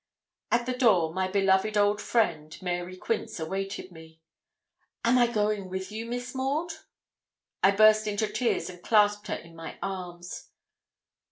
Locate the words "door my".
0.75-1.27